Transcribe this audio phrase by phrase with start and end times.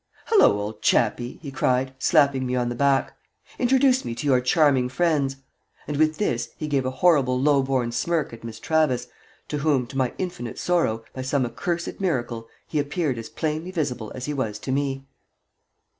[0.29, 3.15] "Hullo, old chappie!" he cried, slapping me on my back.
[3.59, 5.35] "Introduce me to your charming friends,"
[5.87, 9.09] and with this he gave a horrible low born smirk at Miss Travis,
[9.47, 14.11] to whom, to my infinite sorrow, by some accursed miracle, he appeared as plainly visible
[14.15, 15.05] as he was to me.